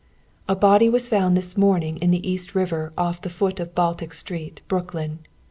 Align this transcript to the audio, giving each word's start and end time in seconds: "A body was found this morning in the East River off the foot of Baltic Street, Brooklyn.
"A 0.49 0.55
body 0.55 0.89
was 0.89 1.07
found 1.07 1.37
this 1.37 1.55
morning 1.55 1.97
in 1.97 2.09
the 2.09 2.27
East 2.27 2.55
River 2.55 2.91
off 2.97 3.21
the 3.21 3.29
foot 3.29 3.59
of 3.59 3.75
Baltic 3.75 4.15
Street, 4.15 4.63
Brooklyn. 4.67 5.19